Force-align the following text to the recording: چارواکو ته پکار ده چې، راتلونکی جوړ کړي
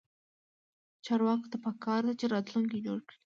چارواکو 1.05 1.47
ته 1.51 1.57
پکار 1.65 2.01
ده 2.07 2.13
چې، 2.19 2.25
راتلونکی 2.33 2.79
جوړ 2.85 2.99
کړي 3.07 3.17